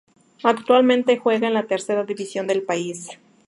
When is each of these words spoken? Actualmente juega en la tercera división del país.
Actualmente 0.41 1.19
juega 1.19 1.47
en 1.47 1.53
la 1.53 1.67
tercera 1.67 2.03
división 2.05 2.47
del 2.47 2.63
país. 2.63 3.19